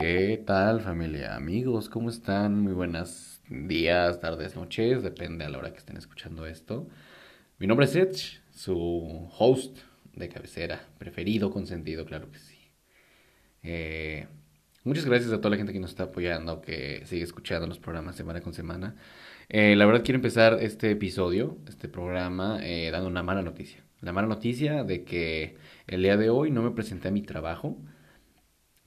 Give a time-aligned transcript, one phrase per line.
[0.00, 1.36] ¿Qué tal familia?
[1.36, 2.58] Amigos, ¿cómo están?
[2.62, 6.88] Muy buenos días, tardes, noches, depende a la hora que estén escuchando esto.
[7.58, 9.76] Mi nombre es Edge, su host
[10.14, 12.56] de cabecera, preferido, consentido, claro que sí.
[13.62, 14.26] Eh,
[14.84, 18.16] muchas gracias a toda la gente que nos está apoyando, que sigue escuchando los programas
[18.16, 18.96] semana con semana.
[19.50, 23.84] Eh, la verdad quiero empezar este episodio, este programa, eh, dando una mala noticia.
[24.00, 25.56] La mala noticia de que
[25.86, 27.76] el día de hoy no me presenté a mi trabajo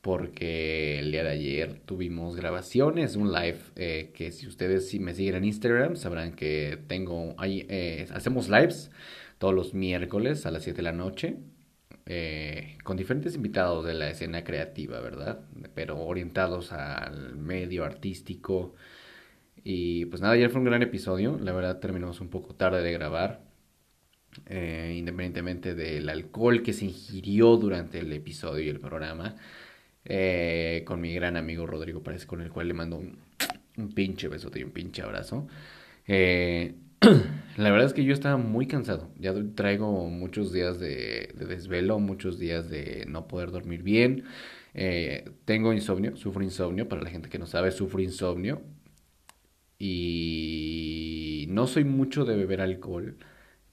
[0.00, 5.14] porque el día de ayer tuvimos grabaciones, un live eh, que si ustedes si me
[5.14, 8.90] siguen en Instagram sabrán que tengo ahí eh, hacemos lives
[9.38, 11.36] todos los miércoles a las 7 de la noche
[12.06, 15.40] eh, con diferentes invitados de la escena creativa, ¿verdad?
[15.74, 18.74] Pero orientados al medio artístico.
[19.62, 22.92] Y pues nada, ayer fue un gran episodio, la verdad terminamos un poco tarde de
[22.92, 23.42] grabar,
[24.50, 29.36] independientemente del alcohol que se ingirió durante el episodio y el programa.
[30.10, 33.18] Eh, con mi gran amigo Rodrigo Párez, con el cual le mando un,
[33.94, 35.46] pinche besote y un pinche abrazo.
[36.06, 36.74] Eh,
[37.56, 39.10] la verdad es que yo estaba muy cansado.
[39.18, 44.24] Ya traigo muchos días de, desvelo, muchos días de no poder dormir bien.
[44.74, 46.88] Eh, tengo insomnio, sufro insomnio.
[46.88, 48.62] Para la gente que no sabe, sufro insomnio.
[49.78, 53.18] Y no soy mucho de beber alcohol.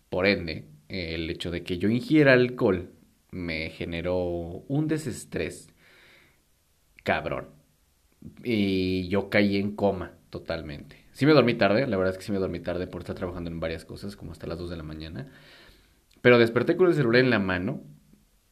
[0.09, 2.91] Por ende, el hecho de que yo ingiera alcohol
[3.31, 4.17] me generó
[4.67, 5.69] un desestrés
[7.05, 7.47] cabrón.
[8.43, 11.05] Y yo caí en coma totalmente.
[11.13, 13.49] Sí me dormí tarde, la verdad es que sí me dormí tarde por estar trabajando
[13.49, 15.31] en varias cosas, como hasta las 2 de la mañana.
[16.21, 17.81] Pero desperté con el celular en la mano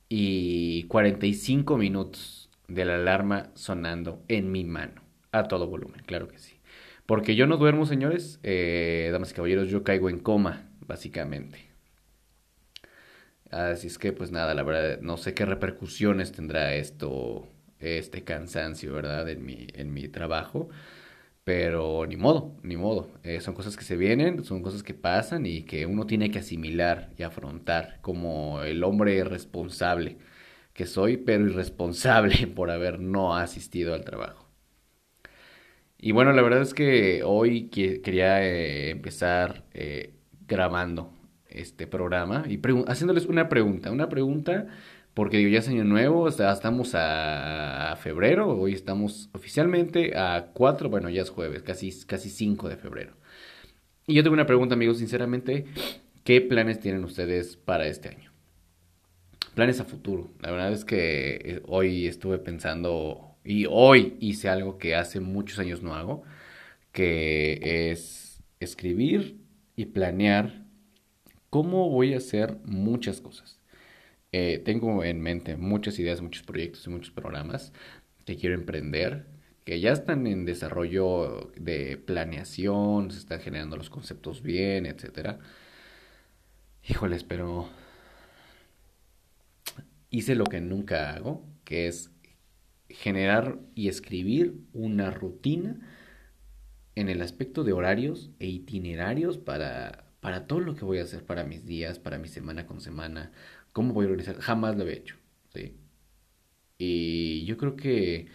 [0.07, 6.37] y 45 minutos de la alarma sonando en mi mano, a todo volumen, claro que
[6.37, 6.59] sí.
[7.05, 11.73] Porque yo no duermo, señores, eh, damas y caballeros, yo caigo en coma, básicamente.
[13.51, 17.47] Así es que, pues nada, la verdad, no sé qué repercusiones tendrá esto
[17.83, 19.29] este cansancio, ¿verdad?
[19.29, 20.69] En mi, en mi trabajo.
[21.43, 23.09] Pero ni modo, ni modo.
[23.23, 26.39] Eh, son cosas que se vienen, son cosas que pasan y que uno tiene que
[26.39, 30.17] asimilar y afrontar como el hombre responsable
[30.73, 34.49] que soy, pero irresponsable por haber no asistido al trabajo.
[35.97, 40.13] Y bueno, la verdad es que hoy quería eh, empezar eh,
[40.47, 41.13] grabando
[41.47, 44.67] este programa y haciéndoles una pregunta, una pregunta
[45.13, 51.09] porque digo, ya es año nuevo, estamos a febrero, hoy estamos oficialmente a 4, bueno,
[51.09, 53.13] ya es jueves, casi, casi 5 de febrero.
[54.07, 55.65] Y yo tengo una pregunta, amigos, sinceramente,
[56.23, 58.31] ¿qué planes tienen ustedes para este año?
[59.53, 60.31] Planes a futuro.
[60.41, 65.59] La verdad es que eh, hoy estuve pensando, y hoy hice algo que hace muchos
[65.59, 66.23] años no hago,
[66.91, 69.37] que es escribir
[69.75, 70.65] y planear
[71.51, 73.59] cómo voy a hacer muchas cosas.
[74.33, 77.71] Eh, tengo en mente muchas ideas, muchos proyectos y muchos programas
[78.25, 79.27] que quiero emprender,
[79.63, 85.39] que ya están en desarrollo de planeación, se están generando los conceptos bien, etcétera.
[86.87, 87.69] Híjoles, pero
[90.09, 92.09] hice lo que nunca hago, que es
[92.89, 95.79] generar y escribir una rutina
[96.95, 101.23] en el aspecto de horarios e itinerarios para, para todo lo que voy a hacer
[101.23, 103.31] para mis días, para mi semana con semana,
[103.73, 104.39] ¿Cómo voy a organizar?
[104.39, 105.17] Jamás lo había hecho.
[105.53, 105.75] ¿sí?
[106.77, 108.27] Y yo creo que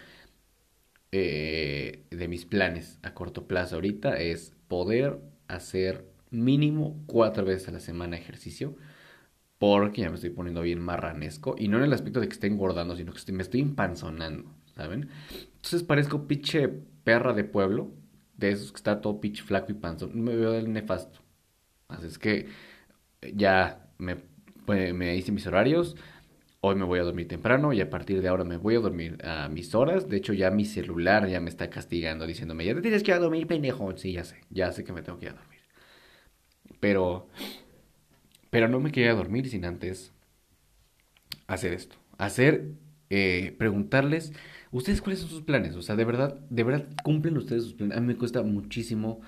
[1.12, 7.72] eh, de mis planes a corto plazo ahorita es poder hacer mínimo cuatro veces a
[7.72, 8.76] la semana ejercicio.
[9.58, 11.56] Porque ya me estoy poniendo bien marranesco.
[11.58, 14.54] Y no en el aspecto de que esté engordando, sino que me estoy empanzonando.
[14.76, 15.08] ¿Saben?
[15.56, 17.92] Entonces parezco pinche perra de pueblo.
[18.36, 20.20] De esos que está todo pinche flaco y panzón.
[20.22, 21.20] Me veo del nefasto.
[21.88, 22.48] Así es que
[23.34, 24.16] ya me
[24.68, 25.96] pues, me hice mis horarios.
[26.60, 29.16] Hoy me voy a dormir temprano y a partir de ahora me voy a dormir
[29.24, 30.10] a mis horas.
[30.10, 33.14] De hecho, ya mi celular ya me está castigando diciéndome, ya te tienes que ir
[33.14, 33.96] a dormir, pendejo.
[33.96, 35.60] Sí, ya sé, ya sé que me tengo que ir a dormir.
[36.80, 37.28] Pero,
[38.50, 40.12] pero no me quería dormir sin antes
[41.46, 41.96] hacer esto.
[42.18, 42.72] Hacer,
[43.08, 44.34] eh, preguntarles,
[44.70, 45.76] ¿ustedes cuáles son sus planes?
[45.76, 47.96] O sea, de verdad, de verdad cumplen ustedes sus planes.
[47.96, 49.22] A mí me cuesta muchísimo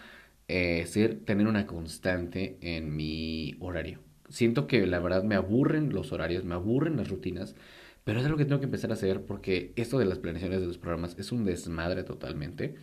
[0.49, 6.13] eh, ser, tener una constante en mi horario siento que la verdad me aburren los
[6.13, 7.55] horarios, me aburren las rutinas,
[8.05, 10.67] pero es algo que tengo que empezar a hacer porque esto de las planeaciones de
[10.67, 12.77] los programas es un desmadre totalmente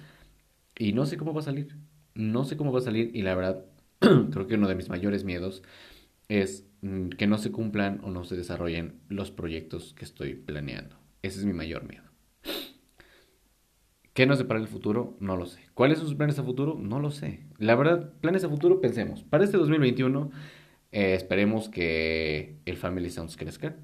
[0.77, 1.75] y no sé cómo va a salir.
[2.13, 3.65] No sé cómo va a salir y la verdad
[3.99, 5.63] creo que uno de mis mayores miedos
[6.29, 10.97] es mm, que no se cumplan o no se desarrollen los proyectos que estoy planeando.
[11.21, 12.03] Ese es mi mayor miedo.
[14.13, 15.15] ¿Qué nos depara el futuro?
[15.19, 15.61] No lo sé.
[15.75, 16.75] ¿Cuáles son sus planes a futuro?
[16.79, 17.45] No lo sé.
[17.59, 19.23] La verdad, planes a futuro, pensemos.
[19.23, 20.31] Para este 2021
[20.91, 23.75] eh, esperemos que el Family Sounds crezca.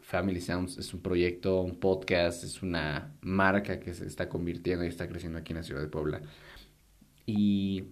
[0.00, 4.88] Family Sounds es un proyecto, un podcast, es una marca que se está convirtiendo y
[4.88, 6.22] está creciendo aquí en la ciudad de Puebla.
[7.26, 7.88] Y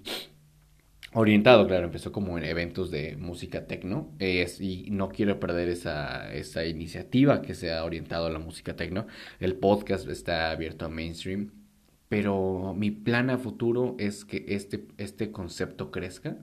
[1.12, 6.32] orientado, claro, empezó como en eventos de música techno es, y no quiero perder esa,
[6.32, 9.06] esa iniciativa que se ha orientado a la música techno.
[9.40, 11.52] El podcast está abierto a mainstream,
[12.08, 16.38] pero mi plan a futuro es que este, este concepto crezca.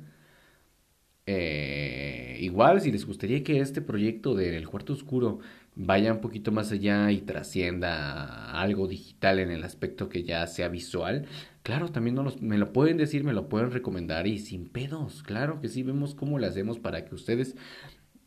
[1.25, 5.39] Eh, igual, si les gustaría que este proyecto del cuarto oscuro
[5.75, 10.67] vaya un poquito más allá y trascienda algo digital en el aspecto que ya sea
[10.67, 11.25] visual,
[11.63, 15.61] claro, también no me lo pueden decir, me lo pueden recomendar y sin pedos, claro
[15.61, 17.55] que sí, vemos cómo lo hacemos para que ustedes,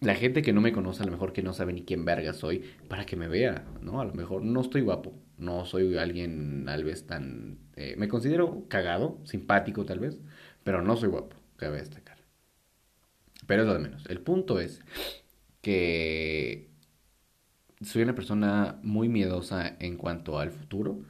[0.00, 2.32] la gente que no me conoce, a lo mejor que no sabe ni quién verga
[2.32, 4.00] soy, para que me vea, ¿no?
[4.00, 7.58] A lo mejor no estoy guapo, no soy alguien tal vez tan...
[7.76, 10.18] Eh, me considero cagado, simpático tal vez,
[10.64, 11.82] pero no soy guapo, cabe.
[13.46, 14.06] Pero es lo de menos.
[14.06, 14.80] El punto es
[15.62, 16.70] que
[17.80, 21.00] soy una persona muy miedosa en cuanto al futuro,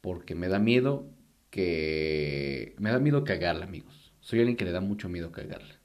[0.00, 1.10] porque me da miedo
[1.50, 2.74] que...
[2.78, 4.12] Me da miedo cagarla, amigos.
[4.20, 5.76] Soy alguien que le da mucho miedo cagarla.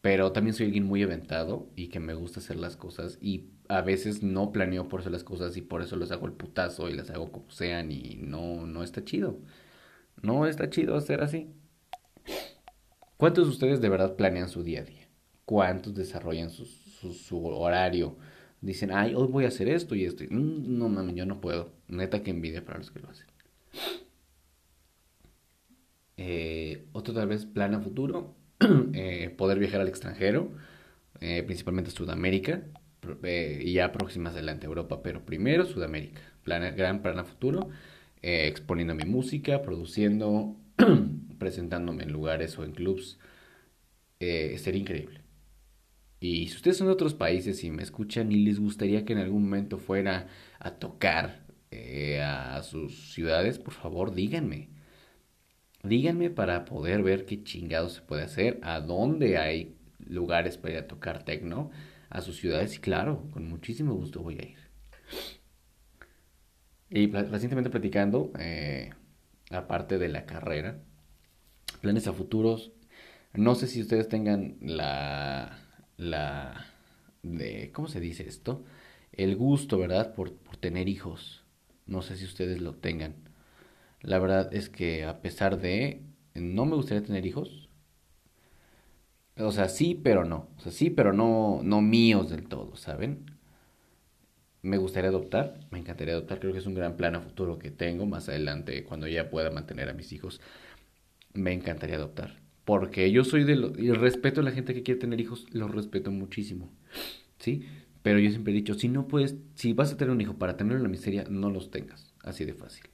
[0.00, 3.80] Pero también soy alguien muy aventado y que me gusta hacer las cosas y a
[3.82, 6.94] veces no planeo por hacer las cosas y por eso les hago el putazo y
[6.94, 9.40] las hago como sean y no, no está chido.
[10.22, 11.52] No está chido hacer así.
[13.16, 15.08] ¿Cuántos de ustedes de verdad planean su día a día?
[15.44, 18.16] ¿Cuántos desarrollan sus su, horario.
[18.60, 20.24] Dicen, ay, hoy voy a hacer esto y esto.
[20.28, 21.72] Mm, no mames, yo no puedo.
[21.88, 23.26] Neta que envidia para los que lo hacen.
[26.16, 28.34] Eh, otro tal vez plan a futuro,
[28.94, 30.50] eh, poder viajar al extranjero,
[31.20, 32.62] eh, principalmente Sudamérica,
[33.22, 36.20] y ya próximas adelante Europa, pero primero Sudamérica.
[36.42, 37.68] Plan, gran plan a futuro,
[38.22, 40.56] exponiendo mi música, produciendo,
[41.38, 43.18] presentándome en lugares o en clubs.
[44.18, 45.26] sería increíble.
[46.20, 49.18] Y si ustedes son de otros países y me escuchan y les gustaría que en
[49.18, 50.28] algún momento fuera
[50.58, 54.70] a tocar eh, a sus ciudades, por favor díganme.
[55.82, 60.80] Díganme para poder ver qué chingado se puede hacer, a dónde hay lugares para ir
[60.80, 61.70] a tocar tecno,
[62.08, 64.58] a sus ciudades y claro, con muchísimo gusto voy a ir.
[66.88, 68.90] Y recientemente platicando, eh,
[69.50, 70.80] aparte de la carrera,
[71.78, 72.72] planes a futuros,
[73.34, 75.58] no sé si ustedes tengan la
[75.96, 76.66] la
[77.22, 78.64] de ¿cómo se dice esto?
[79.12, 80.14] El gusto, ¿verdad?
[80.14, 81.44] Por, por tener hijos.
[81.86, 83.14] No sé si ustedes lo tengan.
[84.02, 86.02] La verdad es que a pesar de
[86.34, 87.68] no me gustaría tener hijos.
[89.38, 90.48] O sea, sí, pero no.
[90.56, 93.26] O sea, sí, pero no, no míos del todo, ¿saben?
[94.62, 97.70] Me gustaría adoptar, me encantaría adoptar, creo que es un gran plan a futuro que
[97.70, 100.40] tengo más adelante cuando ya pueda mantener a mis hijos.
[101.36, 102.40] Me encantaría adoptar.
[102.64, 103.78] Porque yo soy de los...
[103.78, 106.72] Y respeto a la gente que quiere tener hijos, los respeto muchísimo.
[107.38, 107.66] ¿Sí?
[108.02, 110.56] Pero yo siempre he dicho, si no puedes, si vas a tener un hijo para
[110.56, 112.14] tenerlo en la miseria, no los tengas.
[112.22, 112.84] Así de fácil.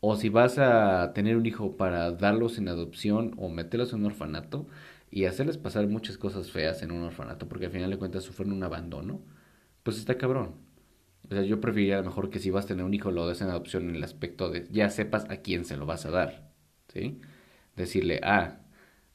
[0.00, 4.06] O si vas a tener un hijo para darlos en adopción o meterlos en un
[4.06, 4.66] orfanato
[5.10, 8.52] y hacerles pasar muchas cosas feas en un orfanato, porque al final de cuentas sufren
[8.52, 9.20] un abandono,
[9.82, 10.54] pues está cabrón.
[11.30, 13.40] O sea, yo preferiría lo mejor que si vas a tener un hijo lo des
[13.42, 16.49] en adopción en el aspecto de ya sepas a quién se lo vas a dar.
[16.92, 17.20] ¿Sí?
[17.76, 18.60] decirle, ah,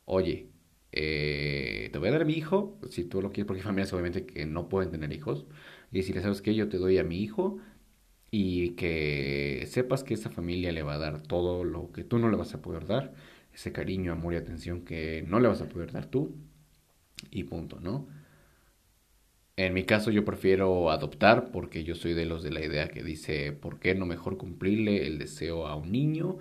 [0.06, 0.50] oye,
[0.92, 4.26] eh, te voy a dar mi hijo, si tú lo quieres, porque hay familias obviamente
[4.26, 5.46] que no pueden tener hijos,
[5.92, 6.56] y decirle, ¿sabes qué?
[6.56, 7.60] Yo te doy a mi hijo
[8.32, 12.30] y que sepas que esa familia le va a dar todo lo que tú no
[12.30, 13.14] le vas a poder dar,
[13.54, 16.36] ese cariño, amor y atención que no le vas a poder dar tú,
[17.32, 18.08] y punto, ¿no?
[19.58, 23.04] En mi caso yo prefiero adoptar porque yo soy de los de la idea que
[23.04, 26.40] dice, ¿por qué no mejor cumplirle el deseo a un niño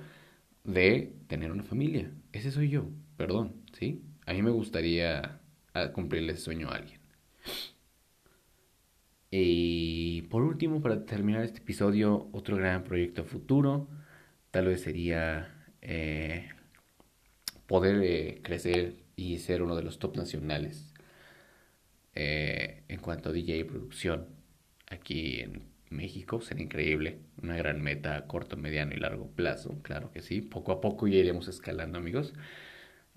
[0.64, 2.10] de tener una familia.
[2.32, 4.02] Ese soy yo, perdón, ¿sí?
[4.26, 5.40] A mí me gustaría
[5.74, 7.00] ah, cumplirle ese sueño a alguien.
[9.30, 13.88] Y por último, para terminar este episodio, otro gran proyecto futuro,
[14.50, 16.50] tal vez sería eh,
[17.66, 20.94] poder eh, crecer y ser uno de los top nacionales
[22.14, 24.26] eh, en cuanto a DJ producción
[24.88, 30.10] aquí en México sería increíble, una gran meta a corto, mediano y largo plazo, claro
[30.10, 32.34] que sí, poco a poco ya iremos escalando amigos.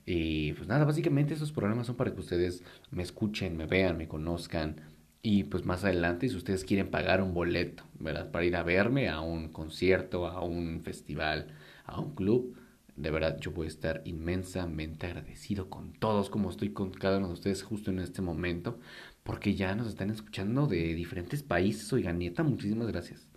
[0.05, 4.07] Y pues nada, básicamente esos programas son para que ustedes me escuchen, me vean, me
[4.07, 4.77] conozcan
[5.21, 8.31] y pues más adelante si ustedes quieren pagar un boleto, ¿verdad?
[8.31, 11.47] Para ir a verme a un concierto, a un festival,
[11.85, 12.55] a un club,
[12.95, 17.27] de verdad yo voy a estar inmensamente agradecido con todos como estoy con cada uno
[17.27, 18.79] de ustedes justo en este momento
[19.27, 21.91] porque ya nos están escuchando de diferentes países.
[21.93, 23.27] Oiga, nieta, muchísimas gracias.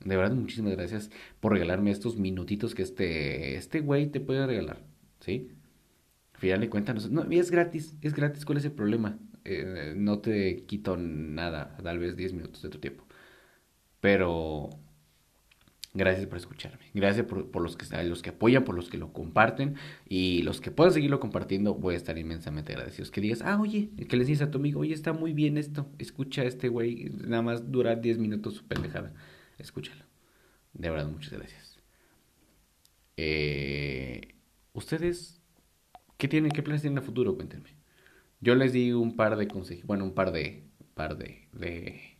[0.00, 1.10] De verdad, muchísimas gracias
[1.40, 4.82] por regalarme estos minutitos que este este güey te puede regalar,
[5.20, 5.50] ¿sí?
[6.34, 9.18] Al final de cuentas, no, es gratis, es gratis, ¿cuál es el problema?
[9.44, 13.06] eh, no te quito nada, tal vez 10 minutos de tu tiempo.
[14.00, 14.70] Pero
[15.94, 16.84] gracias por escucharme.
[16.92, 19.76] Gracias por, los, que, los que apoyan, por los que lo comparten.
[20.08, 23.10] Y los que puedan seguirlo compartiendo, voy a estar inmensamente agradecidos.
[23.10, 25.88] Que digas, ah, oye, que les dices a tu amigo, oye, está muy bien esto.
[25.98, 29.14] Escucha a este güey, nada más dura 10 minutos su pendejada.
[29.58, 30.04] Escúchalo.
[30.72, 31.78] De verdad, muchas gracias.
[33.16, 34.34] Eh,
[34.72, 35.40] ¿Ustedes
[36.18, 37.36] qué tienen, qué planes tienen a futuro?
[37.36, 37.76] Cuéntenme.
[38.40, 42.18] Yo les di un par de consejos, bueno, un par de, par de, de,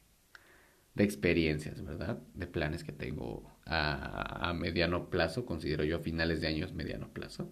[0.94, 2.22] de experiencias, ¿verdad?
[2.34, 7.50] De planes que tengo a, mediano plazo, considero yo a finales de años mediano plazo.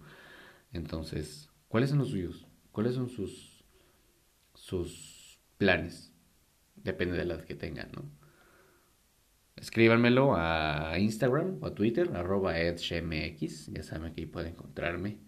[0.71, 2.47] Entonces, ¿cuáles son los suyos?
[2.71, 3.63] ¿Cuáles son sus,
[4.53, 6.11] sus planes?
[6.75, 8.03] Depende de las que tengan, ¿no?
[9.55, 15.19] Escríbanmelo a Instagram o a Twitter, arroba edshmx, ya saben que ahí pueden encontrarme.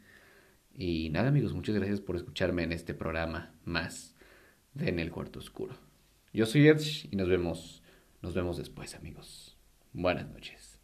[0.73, 4.15] Y nada amigos, muchas gracias por escucharme en este programa más
[4.73, 5.77] de En el Cuarto Oscuro.
[6.33, 7.81] Yo soy Edge y nos vemos,
[8.21, 9.57] nos vemos después amigos.
[9.93, 10.74] Buenas noches.